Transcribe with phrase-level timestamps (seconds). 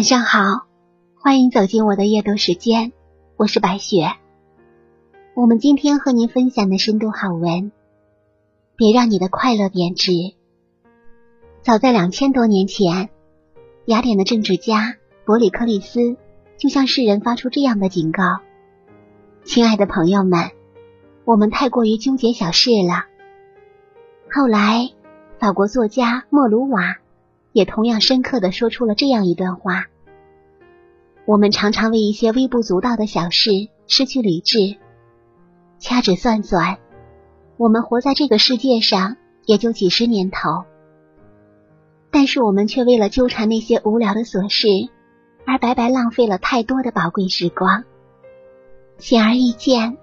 [0.00, 0.64] 晚上好，
[1.14, 2.92] 欢迎走进我的阅读时间，
[3.36, 4.14] 我是白雪。
[5.34, 7.70] 我们今天和您分享的深度好文，
[8.76, 10.12] 别让你的快乐贬值。
[11.60, 13.10] 早在两千多年前，
[13.84, 16.16] 雅典的政治家伯里克利斯
[16.56, 18.22] 就向世人发出这样的警告：
[19.44, 20.52] 亲爱的朋友们，
[21.26, 23.04] 我们太过于纠结小事了。
[24.32, 24.92] 后来，
[25.38, 26.96] 法国作家莫鲁瓦。
[27.52, 29.88] 也同样深刻的说出了这样一段话：
[31.30, 33.52] 我们常常为一些微不足道的小事
[33.86, 34.78] 失去理智。
[35.78, 36.78] 掐指算算，
[37.56, 39.16] 我们活在这个世界上
[39.46, 40.64] 也就几十年头，
[42.10, 44.66] 但是我们却为了纠缠那些无聊的琐事，
[45.46, 47.84] 而白白浪费了太多的宝贵时光。
[48.98, 49.98] 显而易见，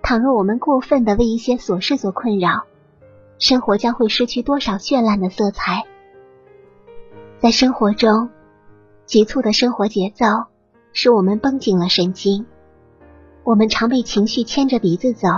[0.00, 2.64] 倘若我们过分的为一些琐事所困扰，
[3.38, 5.84] 生活将会失去多少绚烂的色彩。
[7.38, 8.30] 在生活中，
[9.04, 10.24] 急促的生活节奏
[10.94, 12.46] 使我们绷紧了神经，
[13.42, 15.28] 我们常被情绪牵着鼻子走，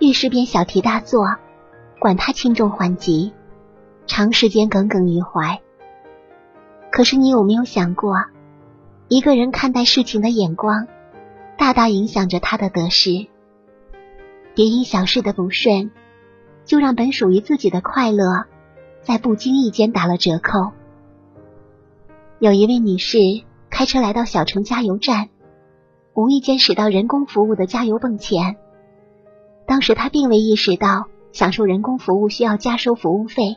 [0.00, 1.36] 遇事便小题大做，
[2.00, 3.32] 管他轻重缓急，
[4.08, 5.60] 长时间耿耿于怀。
[6.90, 8.16] 可是你有没有想过，
[9.06, 10.88] 一个人看待事情的眼光，
[11.56, 13.28] 大大影响着他的得失。
[14.56, 15.92] 别因小事的不顺，
[16.64, 18.46] 就让本属于自己的快乐，
[19.02, 20.72] 在不经意间打了折扣。
[22.40, 23.18] 有一位女士
[23.78, 25.28] 开车来到小城加油站，
[26.12, 28.56] 无意间驶到人工服务的加油泵前。
[29.68, 33.56] 当时他并未意识到享受人工服务需要加收服务费，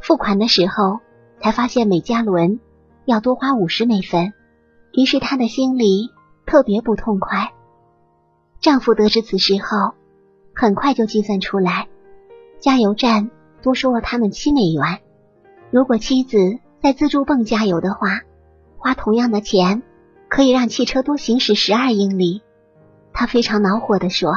[0.00, 0.98] 付款的时候
[1.40, 2.58] 才发现每加仑
[3.04, 4.32] 要多花五十美分。
[4.92, 6.10] 于是他的心里
[6.44, 7.52] 特别不痛快。
[8.58, 9.94] 丈夫得知此事后，
[10.56, 11.86] 很快就计算出来，
[12.58, 13.30] 加油站
[13.62, 14.98] 多收了他们七美元。
[15.70, 16.36] 如果妻子，
[16.82, 18.22] 在自助泵加油的话，
[18.86, 19.82] 花同样的钱
[20.28, 22.42] 可以让汽车多行驶十二英里。
[23.12, 24.30] 他非常恼火的说：“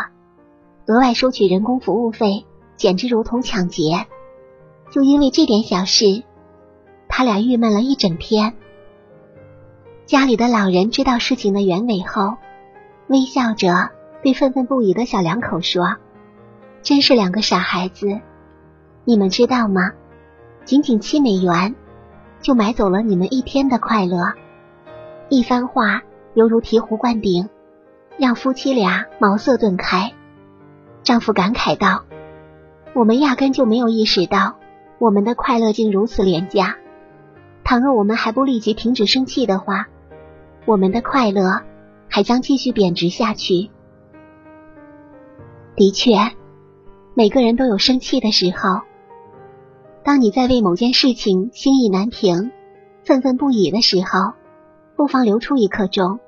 [0.89, 4.07] 额外收取人工服务费，简直如同抢劫！”
[4.89, 6.23] 就因为这点小事，
[7.07, 8.55] 他俩郁闷了一整天。
[10.07, 12.37] 家里的老人知道事情的原委后，
[13.07, 13.91] 微笑着
[14.23, 15.97] 对愤愤不已的小两口说
[16.81, 18.19] ：“真是两个傻孩子！
[19.05, 19.91] 你们知道吗？
[20.65, 21.75] 仅仅七美元。”
[22.41, 24.33] 就买走了你们一天的快乐，
[25.29, 27.49] 一番话犹如醍醐灌顶，
[28.17, 30.13] 让夫妻俩茅塞顿开。
[31.03, 32.05] 丈夫感慨道
[32.95, 34.55] ：“我们压根就没有意识到，
[34.99, 36.77] 我们的快乐竟如此廉价。
[37.63, 39.87] 倘若我们还不立即停止生气的话，
[40.65, 41.61] 我们的快乐
[42.09, 43.69] 还将继续贬值下去。”
[45.75, 46.13] 的确，
[47.15, 48.81] 每个人都有生气的时候。
[50.03, 52.51] 当你在为某件事情心意难平、
[53.03, 54.33] 愤愤不已的时候，
[54.95, 56.19] 不妨留出一刻钟，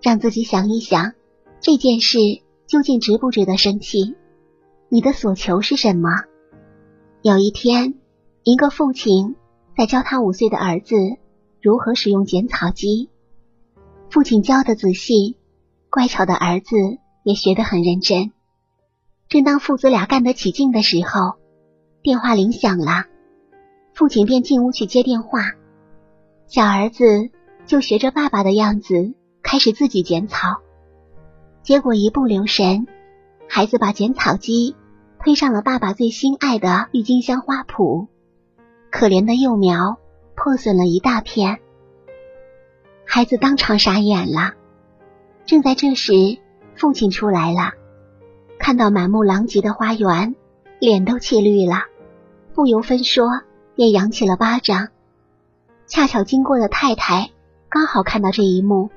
[0.00, 1.12] 让自己想一想
[1.60, 2.18] 这件事
[2.66, 4.14] 究竟值不值得生气。
[4.88, 6.08] 你的所求是什么？
[7.22, 7.94] 有一天，
[8.44, 9.34] 一个父亲
[9.76, 10.94] 在教他五岁的儿子
[11.60, 13.10] 如何使用剪草机，
[14.10, 15.36] 父亲教的仔细，
[15.90, 16.76] 乖巧的儿子
[17.24, 18.30] 也学得很认真。
[19.28, 21.38] 正当父子俩干得起劲的时候，
[22.06, 23.06] 电话铃响了。
[23.92, 25.40] 父亲便进屋去接电话，
[26.46, 27.30] 小儿子
[27.66, 30.58] 就学着爸爸的样子开始自己剪草，
[31.64, 32.86] 结果一不留神，
[33.48, 34.76] 孩子把剪草机
[35.18, 38.06] 推上了爸爸最心爱的郁金香花圃，
[38.92, 39.98] 可怜的幼苗
[40.36, 41.58] 破损了一大片，
[43.04, 44.52] 孩子当场傻眼了。
[45.44, 46.12] 正在这时，
[46.76, 47.72] 父亲出来了，
[48.60, 50.36] 看到满目狼藉的花园，
[50.78, 51.82] 脸都气绿了，
[52.56, 53.28] 不由分说。
[53.76, 54.88] 便扬起了巴掌。
[55.86, 57.30] 恰巧经过的太太
[57.68, 58.88] 刚好看到这一幕，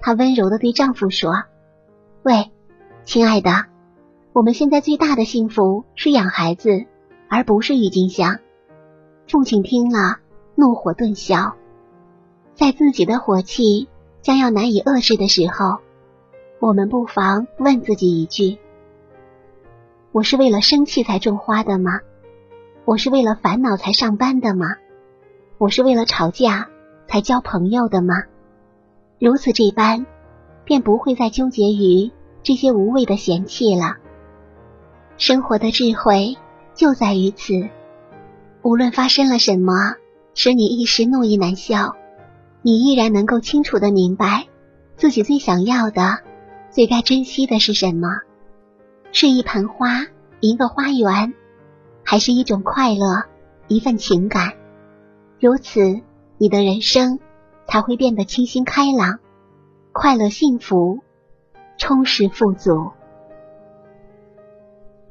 [0.00, 1.44] 她温柔的对丈夫说
[2.22, 2.50] ：“喂，
[3.06, 3.64] 亲爱的，
[4.34, 6.84] 我们现在最大的幸福是养孩子，
[7.30, 8.40] 而不是郁金香。”
[9.26, 10.18] 父亲听了，
[10.56, 11.54] 怒火顿消。
[12.52, 13.88] 在自己的火气
[14.20, 15.78] 将要难以遏制的时候，
[16.60, 18.58] 我们不妨问自己一句
[20.12, 22.00] ：“我是为了生气才种花的吗？”
[22.84, 24.66] 我是为了烦恼才上班的吗？
[25.58, 26.68] 我是为了吵架
[27.06, 28.24] 才交朋友的吗？
[29.20, 30.04] 如此这般，
[30.64, 32.10] 便不会再纠结于
[32.42, 33.98] 这些无谓的嫌弃了。
[35.16, 36.36] 生活的智慧
[36.74, 37.68] 就在于此。
[38.62, 39.94] 无论发生了什么，
[40.34, 41.94] 使你一时怒意难消，
[42.62, 44.48] 你依然能够清楚的明白
[44.96, 46.18] 自己最想要的、
[46.70, 48.08] 最该珍惜的是什么，
[49.12, 50.06] 是一盆花，
[50.40, 51.34] 一个花园。
[52.04, 53.24] 还是一种快乐，
[53.68, 54.54] 一份情感。
[55.40, 56.00] 如此，
[56.38, 57.18] 你的人生
[57.66, 59.18] 才会变得清新开朗、
[59.92, 61.00] 快乐幸福、
[61.78, 62.90] 充实富足。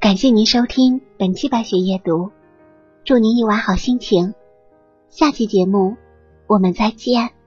[0.00, 2.30] 感谢您收听本期白雪夜读，
[3.04, 4.34] 祝您一晚好心情。
[5.08, 5.96] 下期节目
[6.46, 7.41] 我们再见。